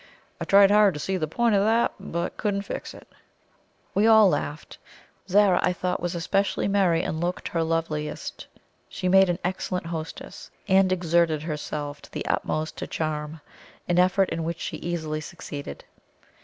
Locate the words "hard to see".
0.71-1.15